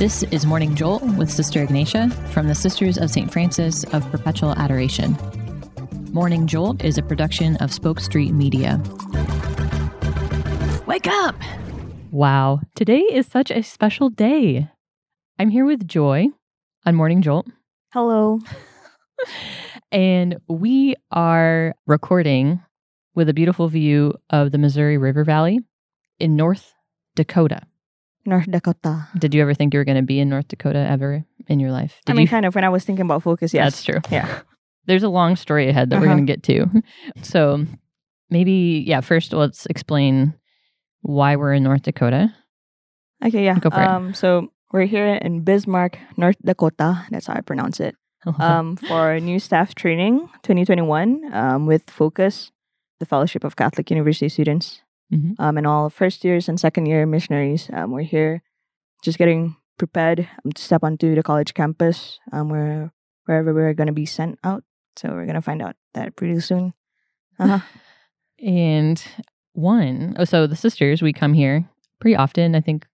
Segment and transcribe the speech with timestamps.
[0.00, 3.30] This is Morning Jolt with Sister Ignatia from the Sisters of St.
[3.30, 5.14] Francis of Perpetual Adoration.
[6.10, 8.80] Morning Jolt is a production of Spoke Street Media.
[10.86, 11.34] Wake up!
[12.10, 14.70] Wow, today is such a special day.
[15.38, 16.28] I'm here with Joy
[16.86, 17.48] on Morning Jolt,
[17.92, 18.38] Hello.
[19.92, 22.62] and we are recording
[23.14, 25.60] with a beautiful view of the Missouri River Valley
[26.18, 26.72] in North
[27.16, 27.66] Dakota.
[28.30, 29.08] North Dakota.
[29.18, 31.70] Did you ever think you were going to be in North Dakota ever in your
[31.72, 32.00] life?
[32.06, 32.28] Did I mean, you?
[32.28, 33.64] kind of when I was thinking about focus, yes.
[33.72, 34.00] That's true.
[34.10, 34.40] Yeah.
[34.86, 36.14] There's a long story ahead that we're Uh-huh.
[36.16, 36.82] going to get to.
[37.22, 37.66] So
[38.30, 40.34] maybe, yeah, first let's explain
[41.02, 42.32] why we're in North Dakota.
[43.24, 43.58] Okay, yeah.
[43.58, 43.86] Go for it.
[43.88, 47.04] um, So we're here in Bismarck, North Dakota.
[47.10, 47.94] That's how I pronounce it.
[48.38, 52.52] Um, for new staff training 2021 um, with Focus,
[52.98, 55.34] the Fellowship of Catholic University Students, Mhm.
[55.38, 57.68] um, and all first years and second year missionaries.
[57.72, 58.42] Um, we're here
[59.02, 62.92] just getting prepared um, to step onto the college campus um, where,
[63.24, 64.62] wherever we're going to be sent out.
[64.96, 66.74] So we're going to find out that pretty soon.
[67.38, 67.60] Uh-huh.
[68.42, 69.02] And
[69.52, 71.68] one, oh, so the sisters, we come here
[72.00, 72.54] pretty often.
[72.54, 72.86] I think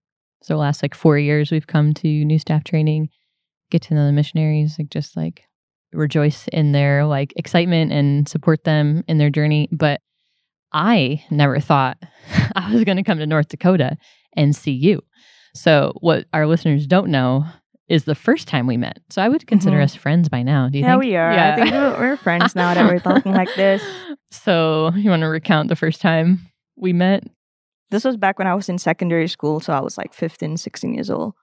[0.43, 0.55] so.
[0.55, 3.09] The last like four years, we've come to new staff training,
[3.71, 5.43] get to know the missionaries, like just like
[5.93, 9.69] rejoice in their like excitement and support them in their journey.
[9.71, 10.01] But
[10.73, 11.97] I never thought
[12.55, 13.97] I was going to come to North Dakota
[14.35, 15.01] and see you.
[15.55, 17.45] So what our listeners don't know
[17.89, 18.99] is the first time we met.
[19.09, 19.83] So I would consider Mhm.
[19.83, 20.67] us friends by now.
[20.69, 21.03] Do you yeah, think?
[21.03, 21.31] we are.
[21.31, 23.83] I think we're, we're friends now that we're talking like this.
[24.29, 26.41] So you want to recount the first time
[26.75, 27.23] we met?
[27.91, 30.93] This was back when I was in secondary school, so I was like 15, 16
[30.93, 31.33] years old.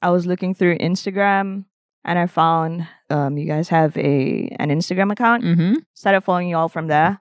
[0.00, 1.64] I was looking through Instagram
[2.04, 5.42] and I found um, you guys have a an Instagram account.
[5.42, 5.74] Mm-hmm.
[5.94, 7.18] Started following you all from there.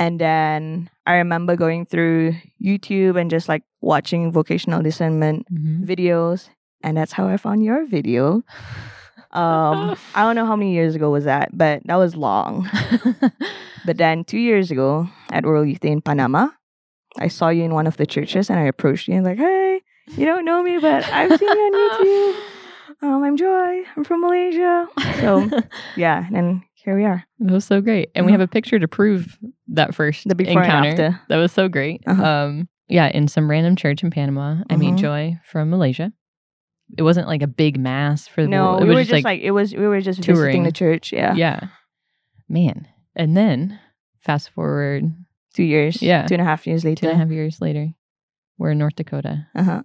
[0.00, 5.84] And then I remember going through YouTube and just like watching vocational discernment mm-hmm.
[5.84, 6.48] videos.
[6.82, 8.42] And that's how I found your video.
[9.30, 12.68] Um, I don't know how many years ago was that, but that was long.
[13.84, 16.48] But then two years ago at World Youth Day in Panama,
[17.18, 19.80] I saw you in one of the churches and I approached you and like, hey,
[20.16, 21.72] you don't know me, but I've seen you on
[22.04, 22.40] YouTube.
[23.02, 23.84] Um, I'm Joy.
[23.96, 24.88] I'm from Malaysia.
[25.20, 25.48] So
[25.96, 27.24] yeah, and here we are.
[27.40, 28.10] That was so great.
[28.14, 28.40] And we Uh-huh.
[28.40, 30.88] have a picture to prove that first The before and encounter.
[30.90, 31.20] after.
[31.28, 32.02] That was so great.
[32.06, 32.24] Uh-huh.
[32.24, 34.98] Um, yeah, in some random church in Panama, I meet Mhm.
[34.98, 36.12] Joy from Malaysia.
[36.98, 39.40] It wasn't like a big mass for the No, it we was were just like,
[39.42, 40.62] it was we were just visiting touring.
[40.64, 41.12] the church.
[41.12, 41.34] Yeah.
[41.34, 41.60] yeah.
[42.48, 42.88] Man.
[43.14, 43.78] And then
[44.18, 45.04] fast forward
[45.54, 46.00] Two years.
[46.00, 46.26] Yeah.
[46.26, 47.08] Two and a half years later.
[47.08, 47.88] and a half years later,
[48.58, 49.46] we're in North Dakota.
[49.56, 49.82] Uh-huh.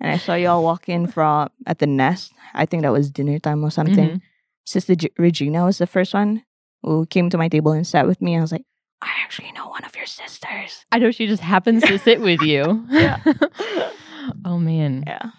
[0.00, 2.32] And I saw you all walk in from at the nest.
[2.52, 4.10] I think that was dinner time or something.
[4.10, 4.20] Mhm.
[4.64, 6.42] Sister G- Regina was the first one
[6.82, 8.36] who came to my table and sat with me.
[8.36, 8.64] I was like,
[9.02, 10.84] I actually know one of your sisters.
[10.92, 12.86] I know she just happens to sit with you.
[12.90, 13.18] Yeah.
[14.44, 15.04] oh man.
[15.06, 15.30] Yeah.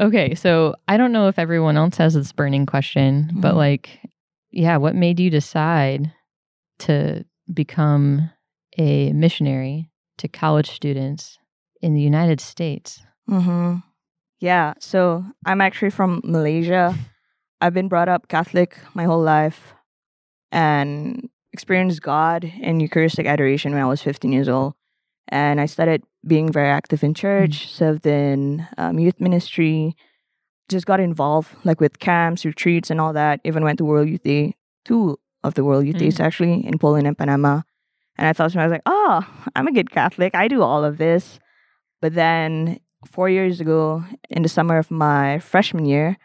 [0.00, 3.56] Okay, so I don't know if everyone else has this burning question, but Mhm.
[3.56, 4.00] like,
[4.50, 6.12] yeah, what made you decide
[6.80, 8.30] to become
[8.78, 11.38] a missionary to college students
[11.82, 13.00] in the United States?
[13.28, 13.76] Mm-hmm.
[14.40, 14.74] Yeah.
[14.78, 16.94] So I'm actually from Malaysia.
[17.60, 19.74] I've been brought up Catholic my whole life
[20.52, 24.74] and experienced God in Eucharistic adoration when I was 15 years old.
[25.28, 29.94] And I started being very active in church, served in um, youth ministry,
[30.68, 33.40] just got involved like with camps, retreats, and all that.
[33.44, 34.54] Even went to World Youth Day,
[34.84, 36.00] two of the World Youth Mm.
[36.00, 37.62] Days actually in Poland and Panama.
[38.16, 40.34] And I thought to myself, I was like, oh, I'm a good Catholic.
[40.34, 41.38] I do all of this.
[42.00, 46.16] But then four years ago, in the summer of my freshman year,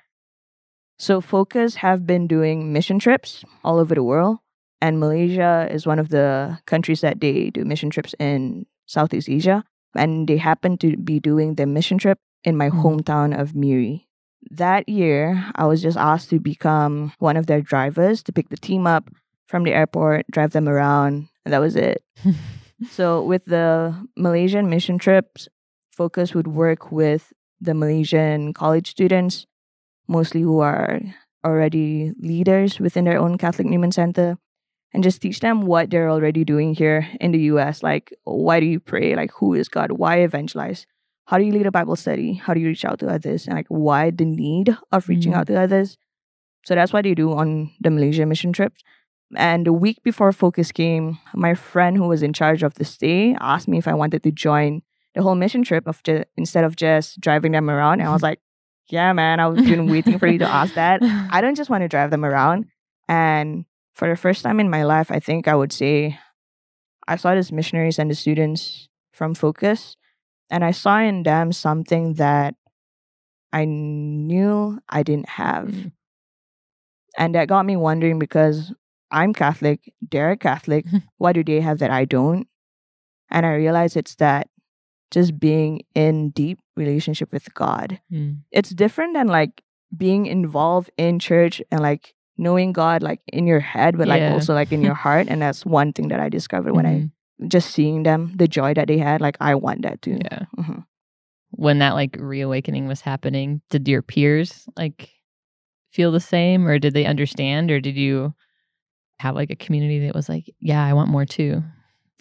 [1.04, 4.38] so Focus have been doing mission trips all over the world.
[4.82, 9.64] And Malaysia is one of the countries that they do mission trips in Southeast Asia.
[9.96, 12.82] And they happen to be doing the mission trip in my Mhm.
[12.84, 14.08] hometown of Miri.
[14.52, 18.58] That year, I was just asked to become one of their drivers to pick the
[18.60, 19.08] team up
[19.48, 22.04] from the airport, drive them around, and that was it.
[22.92, 25.48] So with the Malaysian mission trips,
[25.96, 29.46] Focus would work with the Malaysian college students,
[30.08, 31.00] mostly who are
[31.46, 34.38] already leaders within their own Catholic Newman Center,
[34.94, 37.82] and just teach them what they're already doing here in the US.
[37.84, 39.16] Like, why do you pray?
[39.16, 39.94] Like, who is God?
[39.94, 40.86] Why evangelize?
[41.26, 42.34] How do you lead a Bible study?
[42.34, 43.48] How do you reach out to others?
[43.48, 45.38] And like, why the need of reaching Mhm.
[45.38, 45.98] out to others?
[46.66, 48.84] So that's what they do on the Malaysia mission trips.
[49.36, 53.36] And the week before Focus came, my friend who was in charge of the stay
[53.42, 54.82] asked me if I wanted to join
[55.16, 58.00] the whole mission trip of ju- instead of just driving them around.
[58.00, 58.40] And I was like,
[58.90, 61.02] yeah, man, I've been waiting for you to ask that.
[61.32, 62.66] I don't just want to drive them around.
[63.08, 66.20] And for the first time in my life, I think I would say
[67.08, 69.96] I saw these missionaries and the students from Focus,
[70.50, 72.56] and I saw in them something that
[73.52, 75.68] I knew I didn't have.
[75.68, 75.92] Mm.
[77.18, 78.74] And that got me wondering because
[79.12, 80.86] I'm Catholic, they're Catholic.
[81.18, 82.48] what do they have that I don't?
[83.30, 84.48] And I realized it's that
[85.14, 88.00] just being in deep relationship with God.
[88.12, 88.40] Mm.
[88.52, 89.62] It's different than like
[89.96, 94.34] being involved in church and like knowing God like in your head, but like Yeah.
[94.34, 95.28] also like in your heart.
[95.30, 97.12] And that's one thing that I discovered when Mhm.
[97.44, 99.22] I just seeing them, the joy that they had.
[99.22, 100.18] Like I want that too.
[100.24, 100.46] Yeah.
[100.58, 100.84] Mhm.
[101.52, 105.10] When that like reawakening was happening, did your peers like
[105.92, 108.34] feel the same or did they understand or did you
[109.20, 111.62] have like a community that was like, yeah, I want more too?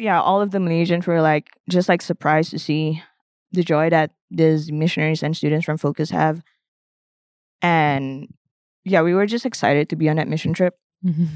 [0.03, 3.03] Yeah, all of the Malaysians were like just like surprised to see
[3.53, 6.43] the joy that these missionaries and students from Focus have.
[7.61, 8.33] And
[8.85, 10.75] yeah, we were just excited to be on that mission trip.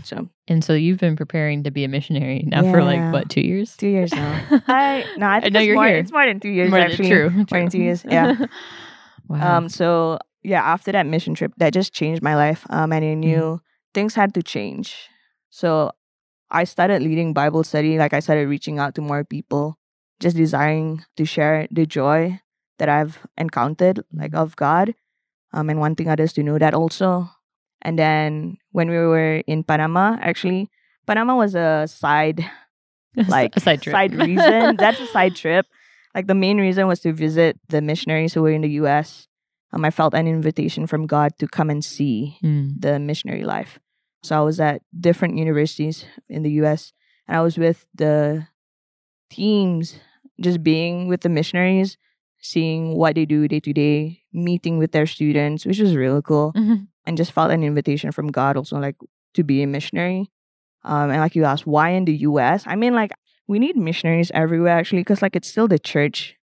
[0.04, 3.40] So And so you've been preparing to be a missionary now for like what, two
[3.40, 3.76] years?
[3.76, 4.40] two years now.
[4.68, 5.96] I no, I think know it's you're more, here.
[5.98, 7.08] It's more than two years More than- actually.
[7.08, 7.60] true, More true.
[7.60, 8.04] than two years.
[8.08, 8.46] Yeah.
[9.28, 9.56] wow.
[9.58, 9.68] Um.
[9.68, 12.64] So yeah, after that mission trip, that just changed my life.
[12.70, 13.20] Um, and I Mm-hmm.
[13.20, 13.60] knew
[13.92, 14.94] things had to change.
[15.50, 15.90] So
[16.50, 17.98] I started leading Bible study.
[17.98, 19.78] Like I started reaching out to more people,
[20.20, 22.40] just desiring to share the joy
[22.78, 24.42] that I've encountered, like Mm-hmm.
[24.42, 24.94] of God,
[25.52, 27.30] um, and wanting others to know that also.
[27.82, 30.70] And then when we were in Panama, actually,
[31.06, 32.44] Panama was a side
[33.28, 33.94] like a side trip.
[34.12, 34.76] reason.
[34.80, 35.66] That's a side trip.
[36.14, 39.28] Like the main reason was to visit the missionaries who were in the U.S.
[39.72, 42.80] Um, I felt an invitation from God to come and see Mm.
[42.80, 43.78] the missionary life.
[44.22, 46.92] So I was at different universities in the U.S.
[47.28, 48.48] and I was with the
[49.30, 49.98] teams,
[50.40, 51.96] just being with the missionaries,
[52.40, 56.52] seeing what they do day to day, meeting with their students, which was really cool
[56.54, 56.88] Mhm.
[57.06, 58.96] and just felt an invitation from God also like
[59.34, 60.30] to be a missionary.
[60.84, 62.64] Um, and like you asked, why in the U.S.?
[62.66, 63.12] I mean, like
[63.48, 66.36] we need missionaries everywhere actually, because like it's still the church.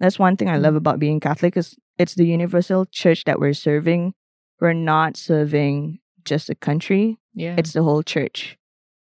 [0.00, 0.78] That's one thing I love Mhm.
[0.78, 4.14] about being Catholic is it's the universal church that we're serving.
[4.60, 7.54] We're not serving just a country; Yeah.
[7.58, 8.56] it's the whole church.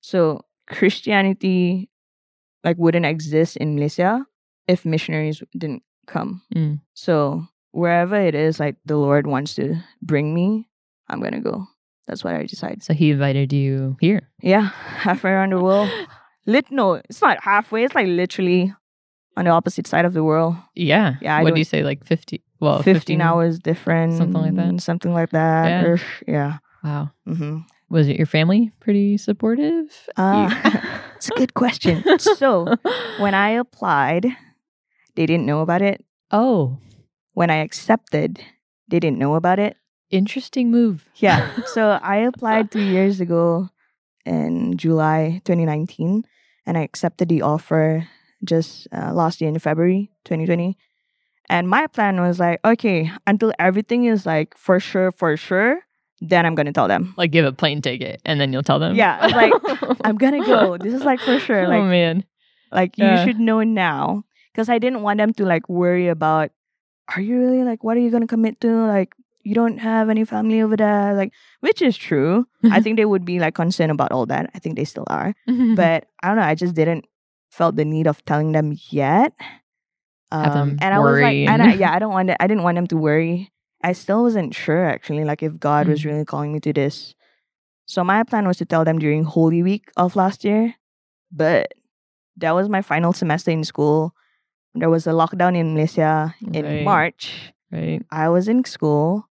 [0.00, 1.90] So Christianity,
[2.64, 4.26] like, wouldn't exist in Malaysia
[4.66, 6.42] if missionaries didn't come.
[6.54, 6.80] Mm.
[6.94, 10.68] So wherever it is, like the Lord wants to bring me,
[11.08, 11.66] I'm gonna go.
[12.06, 12.82] That's what I decided.
[12.82, 14.28] so he invited you here.
[14.42, 14.70] Yeah,
[15.04, 15.90] halfway around the world.
[16.46, 17.84] Lit no, it's not halfway.
[17.84, 18.72] It's like literally
[19.36, 20.56] on the opposite side of the world.
[20.74, 21.16] Yeah.
[21.20, 21.82] Yeah, I What do you say?
[21.84, 22.42] Like 50?
[22.60, 24.80] Well, 15 hours different, something like that?
[24.80, 25.68] Something like that.
[25.68, 25.84] Yeah.
[25.84, 26.58] Or- yeah.
[26.88, 27.10] Wow.
[27.26, 27.58] hmm
[27.90, 30.08] Was it your family pretty supportive?
[30.16, 30.48] Uh,
[31.16, 32.02] it's a good question.
[32.18, 32.76] So
[33.18, 34.26] when I applied,
[35.14, 36.04] they didn't know about it.
[36.32, 36.78] oh,
[37.34, 38.40] When I accepted,
[38.88, 39.76] they didn't know about it.
[40.10, 41.04] interesting move.
[41.16, 41.44] Yeah.
[41.66, 43.68] so I applied two years ago
[44.24, 46.24] in July 2019,
[46.66, 48.08] and I accepted the offer
[48.42, 50.76] just uh, last year in February 2020.
[51.50, 55.84] And my plan was like, okay, until everything is like for sure, for sure,
[56.20, 57.14] then I'm gonna tell them.
[57.16, 58.94] like give a plane ticket and then you'll tell them.
[58.96, 59.52] Yeah, like,
[60.04, 60.76] I'm gonna go.
[60.76, 61.64] This is like for sure.
[61.66, 62.24] oh Like, man.
[62.72, 66.50] like you should know now, because I didn't want them to like worry about,
[67.14, 68.68] are you really like, what are you gonna commit to?
[68.86, 72.46] Like, you don't have any family over there, like, which is true.
[72.70, 74.50] I think they would be like concerned about all that.
[74.54, 75.34] I think they still are.
[75.76, 76.42] But I don't know.
[76.42, 77.06] I just didn't
[77.50, 79.32] felt the need of telling them yet.
[80.30, 82.28] Have them Um, and I was like, and- I, yeah, I don't want.
[82.28, 83.50] To, I didn't want them to worry.
[83.82, 86.04] I still wasn't sure actually, like if God was Mm.
[86.06, 87.14] really calling me to this.
[87.86, 90.74] So my plan was to tell them during Holy Week of last year,
[91.32, 91.72] but
[92.36, 94.14] that was my final semester in school.
[94.74, 96.84] There was a lockdown in Malaysia in Right.
[96.84, 97.52] March.
[97.72, 98.02] right.
[98.10, 99.28] I was in school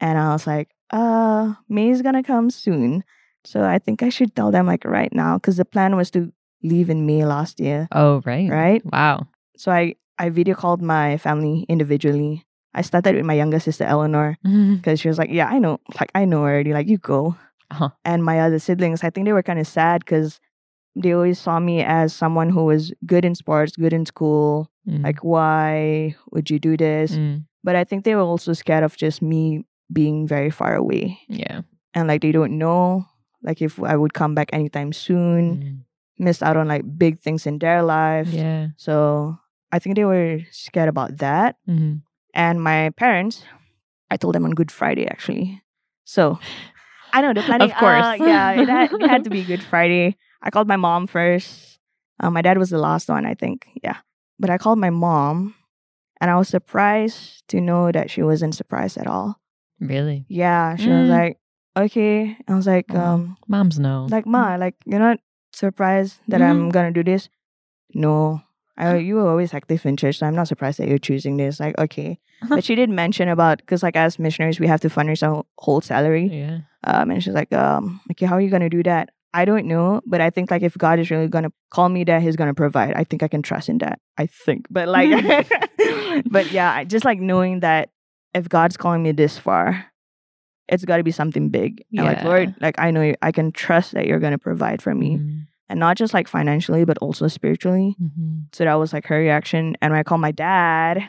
[0.00, 3.04] and I was like, uh, May is gonna come soon.
[3.44, 6.32] So I think I should tell them like right now because the plan was to
[6.62, 8.48] leave in May last year, Oh, right.
[8.50, 8.82] right?
[8.84, 9.28] Wow.
[9.56, 12.44] So I, I video called my family individually.
[12.74, 16.10] I started with my younger sister Eleanor because she was like, Yeah, I know, like
[16.14, 17.36] I know already, like you go.
[17.70, 17.90] Uh-huh.
[18.04, 20.40] And my other siblings, I think they were kind of sad because
[20.96, 24.70] they always saw me as someone who was good in sports, good in school.
[24.88, 25.04] Mm.
[25.04, 27.12] Like, why would you do this?
[27.12, 27.44] Mm.
[27.62, 31.18] But I think they were also scared of just me being very far away.
[31.28, 31.60] Yeah.
[31.94, 33.06] And like they don't know
[33.42, 35.78] like if I would come back anytime soon, Mm.
[36.18, 38.28] missed out on like big things in their life.
[38.28, 38.68] Yeah.
[38.76, 39.38] So
[39.72, 41.56] I think they were scared about that.
[41.68, 42.02] Mhm.
[42.34, 43.44] And my parents,
[44.10, 45.62] I told them on Good Friday actually.
[46.04, 46.38] So
[47.12, 47.70] I know the planning.
[47.70, 48.04] Of course.
[48.06, 50.16] uh, yeah, it had, it had to be Good Friday.
[50.42, 51.78] I called my mom first.
[52.20, 53.66] Uh, my dad was the last one, I think.
[53.82, 53.98] Yeah.
[54.38, 55.54] But I called my mom
[56.20, 59.40] and I was surprised to know that she wasn't surprised at all.
[59.80, 60.24] Really?
[60.28, 60.76] Yeah.
[60.76, 61.16] She was Mm.
[61.18, 61.38] like,
[61.76, 62.36] okay.
[62.48, 65.18] I was like, um, Moms no." like, Ma, like, you're not
[65.52, 66.72] surprised that I'm Mhm.
[66.72, 67.28] gonna do this?
[67.94, 68.42] No.
[68.76, 71.60] I, you were always active in church, so I'm not surprised that you're choosing this.
[71.60, 72.18] Like, okay.
[72.48, 75.80] But she did mention about, because like as missionaries, we have to furnish our whole
[75.82, 76.28] salary.
[76.32, 76.60] Yeah.
[76.84, 79.10] Um, and she's like, um, okay, how are you going to do that?
[79.34, 82.02] I don't know, but I think like if God is really going to call me
[82.04, 82.94] that, he's going to provide.
[82.94, 84.00] I think I can trust in that.
[84.18, 84.66] I think.
[84.70, 85.46] But like,
[86.30, 87.90] but yeah, just like knowing that
[88.34, 89.86] if God's calling me this far,
[90.68, 91.84] it's got to be something big.
[91.96, 94.80] And like, Lord, like I know you, I can trust that you're going to provide
[94.82, 95.18] for me.
[95.18, 95.46] Mhm.
[95.70, 97.94] And not just like financially, but also spiritually.
[98.02, 98.46] Mhm.
[98.52, 99.76] So that was like her reaction.
[99.80, 101.08] And when I called my dad,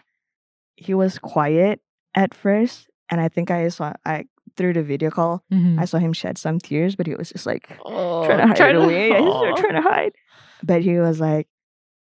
[0.77, 1.82] he was quiet
[2.15, 2.88] at first.
[3.10, 4.25] And I think I saw, I
[4.56, 5.80] through the video call, Mhm.
[5.82, 8.56] I saw him shed some tears, but he was just like Oh, trying to hide
[8.56, 9.10] trying to- away.
[9.18, 9.56] Yeah, he's Aw.
[9.56, 10.13] trying to hide.
[10.62, 11.48] But he was like,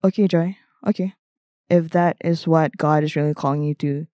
[0.03, 1.13] okay, Joy, okay.
[1.69, 4.07] If that is what God is really calling you to,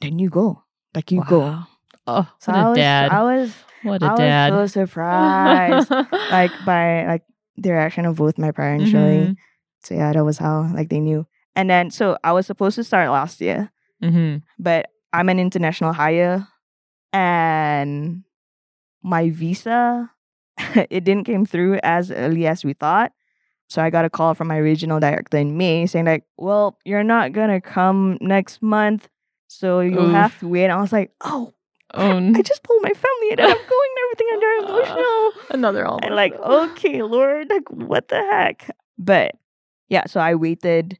[0.00, 0.64] then you go.
[0.94, 1.60] Like you go.
[2.08, 3.12] Oh, So what a I was, dad.
[3.12, 4.52] I was, what I a dad.
[4.52, 5.90] was so surprised,
[6.32, 7.22] like by like
[7.56, 8.92] the reaction of both my parents.
[8.92, 9.28] Really.
[9.28, 9.36] Mhm.
[9.84, 11.26] So yeah, that was how like they knew.
[11.56, 13.70] And then so I was supposed to start last year,
[14.02, 14.42] Mhm.
[14.58, 16.46] but I'm an international hire,
[17.12, 18.24] and
[19.02, 20.10] my visa
[20.90, 23.12] it didn't came through as early as we thought.
[23.68, 27.02] So I got a call from my regional director in May saying like, "Well, you're
[27.04, 29.08] not gonna come next month,
[29.48, 31.52] so you'll have to wait." And I was like, "Oh,
[31.96, 35.86] Oh, I just told my family that I'm going and everything, and they're emotional." another
[35.86, 35.98] all.
[36.02, 38.70] And like, okay, Lord, like what the heck?
[38.98, 39.32] But
[39.88, 40.98] yeah, so I waited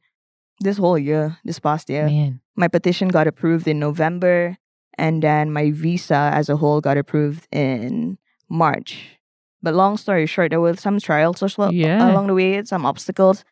[0.61, 2.05] this whole year, this past year.
[2.07, 2.39] man.
[2.55, 4.57] My petition got approved in November,
[4.97, 8.17] and then my visa as a whole got approved in
[8.49, 9.19] March.
[9.61, 12.09] But long story short, there were some trials as well Yeah.
[12.09, 13.43] along the way, some obstacles.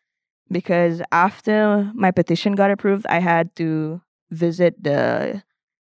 [0.50, 5.42] Because after my petition got approved, I had to visit the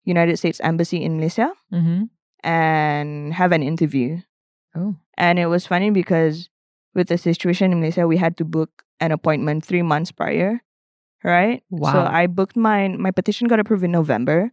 [0.04, 2.04] United States Embassy in Malaysia Mm-hmm.
[2.44, 4.18] and have an interview.
[4.74, 4.96] Oh.
[5.16, 6.48] And it was funny because
[6.94, 10.60] with the situation in Malaysia, we had to book an appointment three months prior,
[11.24, 11.62] right?
[11.70, 11.92] Wow.
[11.92, 13.00] So I booked mine.
[13.00, 14.50] My petition got approved in November.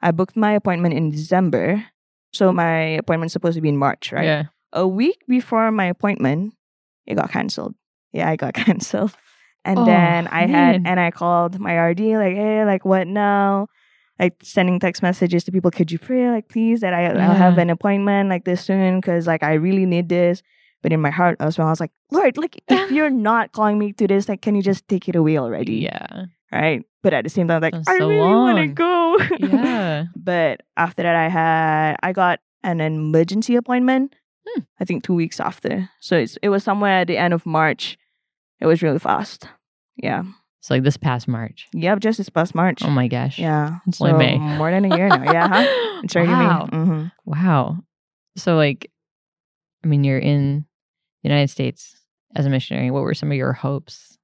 [0.00, 1.84] I booked my appointment in December.
[2.32, 4.24] So my appointment's supposed to be in March, right?
[4.24, 4.44] Yeah.
[4.72, 6.54] A week before my appointment,
[7.06, 7.74] it got cancelled.
[8.12, 9.12] Yeah, I got cancelled.
[9.64, 13.68] And Oh, then I had, and I called my RD, like, hey, like, what now?
[14.22, 17.58] Like, sending text messages to people, could you pray, like, please, that I, I'll have
[17.58, 19.00] an appointment like this soon?
[19.00, 20.44] Because, like, I really need this.
[20.80, 23.80] But in my heart, as well, I was like, Lord, like, if you're not calling
[23.80, 25.74] me to this, like, can you just take it away already?
[25.76, 26.26] Yeah.
[26.52, 26.84] Right.
[27.02, 29.18] But at the same time, like, That's I so really want to go.
[29.40, 30.04] Yeah.
[30.16, 34.14] but after that, I had, I got an emergency appointment.
[34.46, 34.60] Hmm.
[34.78, 35.88] I think two weeks after.
[35.98, 37.98] So it's, it was somewhere at the end of March.
[38.60, 39.48] It was really fast.
[39.96, 40.22] Yeah.
[40.62, 41.66] So like this past March.
[41.74, 41.98] Yep.
[42.00, 42.82] Just this past March.
[42.82, 43.38] Oh my gosh.
[43.38, 43.78] yeah.
[43.86, 44.38] It's only May.
[44.38, 45.24] More than a year now.
[45.30, 45.48] Yeah.
[45.48, 45.88] Huh?
[46.04, 46.68] It's already wow.
[46.72, 46.78] May.
[46.78, 47.78] hmm Wow.
[48.36, 48.90] So like,
[49.84, 50.64] I mean, you're in
[51.22, 51.96] the United States
[52.34, 52.90] as a missionary.
[52.90, 54.16] What were some of your hopes?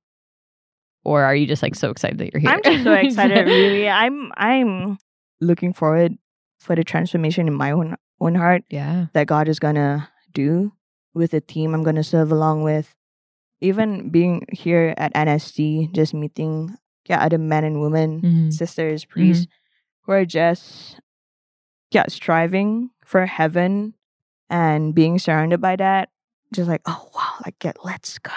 [1.05, 2.51] Or are you just like so excited that you're here?
[2.51, 3.47] I'm just so excited.
[3.47, 4.99] really, I'm I'm
[5.41, 6.17] looking forward
[6.61, 9.07] for the transformation in my own own heart Yeah.
[9.15, 10.73] that God is gonna do
[11.15, 12.95] with the team I'm gonna serve along with.
[13.61, 16.77] Even being here at NSC, just meeting
[17.09, 18.53] yeah other men and women, Mhm.
[18.53, 19.47] sisters, priests,
[20.03, 21.01] who are just
[21.91, 23.95] yeah striving for heaven
[24.51, 26.11] and being surrounded by that.
[26.53, 28.33] Just like oh wow, like get let's go.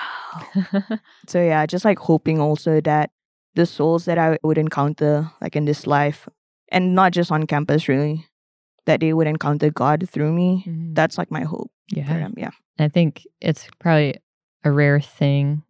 [1.27, 3.11] So yeah, just like hoping also that
[3.55, 6.27] the souls that I would encounter like in this life
[6.69, 8.25] and not just on campus really,
[8.85, 10.63] that they would encounter God through me.
[10.67, 10.95] Mhm.
[10.95, 12.17] That's like my hope for yeah.
[12.17, 12.33] them.
[12.37, 12.51] Yeah.
[12.79, 14.15] I think it's probably
[14.63, 15.63] a rare thing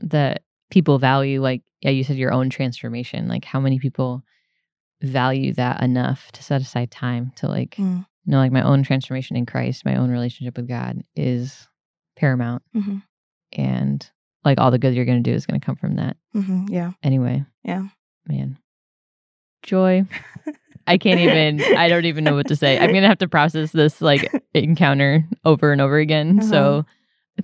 [0.00, 1.40] that people value.
[1.42, 3.28] Like, yeah, you said your own transformation.
[3.28, 4.22] Like, how many people
[5.02, 8.06] value that enough to set aside time to like Mm.
[8.26, 11.68] know, like my own transformation in Christ, my own relationship with God is
[12.16, 12.98] paramount, hmm
[13.52, 14.08] and
[14.44, 16.66] like all the good you're going to do is going to come from that hmm
[16.68, 16.92] Yeah.
[17.02, 17.44] anyway.
[17.64, 17.88] Yeah.
[18.26, 18.58] man,
[19.62, 20.04] joy.
[20.86, 21.64] I can't even.
[21.76, 22.76] I don't even know what to say.
[22.78, 26.38] I'm gonna have to process this like encounter over and over again.
[26.40, 26.48] Uh-huh.
[26.50, 26.86] So,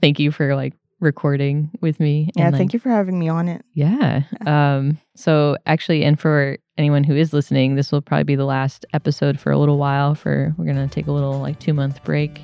[0.01, 2.31] thank you for like recording with me.
[2.37, 2.49] Yeah.
[2.49, 3.65] and, thank you for having me on it.
[3.75, 4.23] Yeah.
[4.47, 4.99] Um.
[5.17, 9.39] So actually, and for anyone who is listening, this will probably be the last episode
[9.39, 10.15] for a little while.
[10.15, 12.41] For we're gonna take a little like two month break.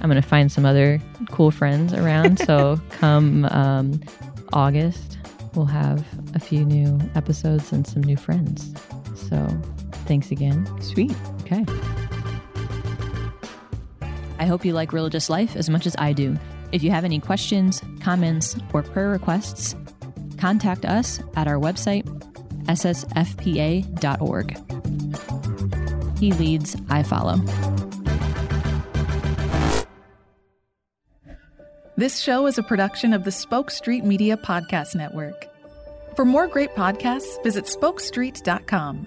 [0.00, 2.38] I'm gonna find some other cool friends around.
[2.38, 4.00] so come um,
[4.52, 5.18] August,
[5.54, 6.04] we'll have
[6.34, 8.72] a few new episodes and some new friends.
[9.14, 9.46] So
[10.06, 10.66] thanks again.
[10.80, 11.14] Sweet.
[11.42, 11.64] Okay.
[14.40, 16.38] I hope you like religious life as much as I do.
[16.72, 19.74] If you have any questions, comments, or prayer requests,
[20.38, 22.04] contact us at our website,
[22.66, 24.58] ssfpa.org.
[26.18, 27.36] He leads, I follow.
[31.96, 35.46] This show is a production of the Spoke Street Media Podcast Network.
[36.14, 39.06] For more great podcasts, visit spokestreet.com.